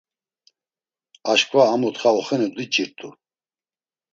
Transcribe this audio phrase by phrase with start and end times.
[1.31, 3.09] Aşǩva a mutxa oxenu diç̌irt̆u.